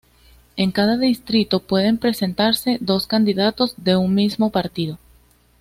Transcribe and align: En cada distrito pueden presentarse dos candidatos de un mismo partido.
En 0.55 0.71
cada 0.71 0.97
distrito 0.97 1.59
pueden 1.59 1.99
presentarse 1.99 2.79
dos 2.81 3.05
candidatos 3.05 3.75
de 3.77 3.97
un 3.97 4.15
mismo 4.15 4.49
partido. 4.49 4.97